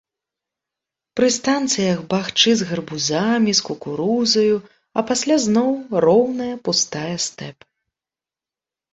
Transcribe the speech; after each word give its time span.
Пры 1.19 1.27
станцыях 1.33 1.99
бахчы 2.13 2.51
з 2.61 2.67
гарбузамі, 2.69 3.51
з 3.59 3.65
кукурузаю, 3.67 4.55
а 5.01 5.03
пасля 5.11 5.35
зноў 5.45 5.71
роўная, 6.07 6.49
пустая 6.69 7.13
стэп. 7.27 7.57